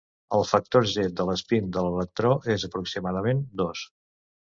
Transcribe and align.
El 0.37 0.45
factor 0.51 0.87
g 0.93 1.05
de 1.19 1.27
l'espín 1.27 1.69
de 1.77 1.85
l'electró 1.89 2.35
és 2.57 2.69
aproximadament 2.71 3.49
dos. 3.65 3.89